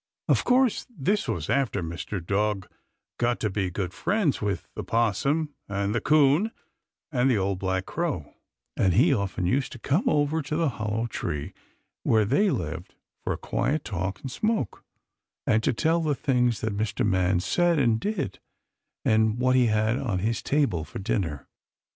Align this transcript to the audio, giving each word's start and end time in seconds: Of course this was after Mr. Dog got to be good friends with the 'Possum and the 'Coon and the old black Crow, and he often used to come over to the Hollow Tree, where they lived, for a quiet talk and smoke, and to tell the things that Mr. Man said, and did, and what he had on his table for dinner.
Of 0.27 0.43
course 0.43 0.87
this 0.89 1.27
was 1.27 1.47
after 1.47 1.83
Mr. 1.83 2.25
Dog 2.25 2.67
got 3.19 3.39
to 3.41 3.51
be 3.51 3.69
good 3.69 3.93
friends 3.93 4.41
with 4.41 4.67
the 4.73 4.83
'Possum 4.83 5.53
and 5.69 5.93
the 5.93 6.01
'Coon 6.01 6.49
and 7.11 7.29
the 7.29 7.37
old 7.37 7.59
black 7.59 7.85
Crow, 7.85 8.33
and 8.75 8.95
he 8.95 9.13
often 9.13 9.45
used 9.45 9.71
to 9.73 9.77
come 9.77 10.09
over 10.09 10.41
to 10.41 10.55
the 10.55 10.69
Hollow 10.69 11.05
Tree, 11.05 11.53
where 12.01 12.25
they 12.25 12.49
lived, 12.49 12.95
for 13.23 13.31
a 13.33 13.37
quiet 13.37 13.83
talk 13.85 14.19
and 14.21 14.31
smoke, 14.31 14.83
and 15.45 15.61
to 15.61 15.71
tell 15.71 16.01
the 16.01 16.15
things 16.15 16.61
that 16.61 16.75
Mr. 16.75 17.05
Man 17.05 17.39
said, 17.39 17.77
and 17.77 17.99
did, 17.99 18.39
and 19.05 19.37
what 19.37 19.55
he 19.55 19.67
had 19.67 19.99
on 19.99 20.17
his 20.17 20.41
table 20.41 20.83
for 20.83 20.97
dinner. 20.97 21.47